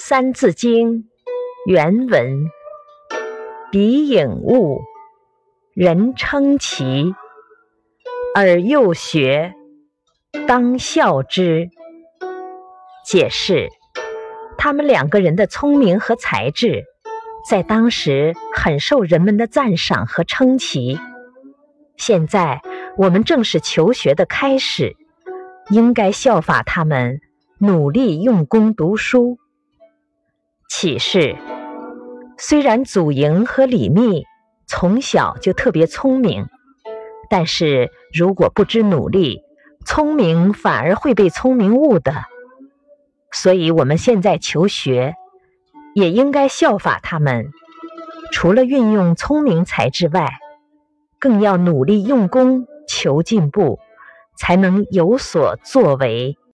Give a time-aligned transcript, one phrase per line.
[0.00, 1.02] 三字经》
[1.66, 2.46] 原文：
[3.72, 4.80] 彼颖悟，
[5.74, 7.16] 人称奇，
[8.32, 9.54] 而幼学，
[10.46, 11.68] 当孝之。
[13.04, 13.68] 解释：
[14.56, 16.84] 他们两个人的聪明和才智，
[17.50, 20.96] 在当时很受人们的赞赏和称奇。
[21.96, 22.62] 现在
[22.96, 24.94] 我们正是求学的开始，
[25.70, 27.20] 应该效法他们，
[27.58, 29.38] 努力用功读书。
[30.68, 31.34] 启示：
[32.36, 34.24] 虽然祖莹和李密
[34.66, 36.46] 从小就特别聪明，
[37.30, 39.40] 但是如果不知努力，
[39.84, 42.12] 聪明反而会被聪明误的。
[43.32, 45.14] 所以，我们现在求学
[45.94, 47.50] 也应该效法他们，
[48.30, 50.30] 除了运用聪明才智外，
[51.18, 53.80] 更要努力用功求进步，
[54.36, 56.38] 才能有所作为。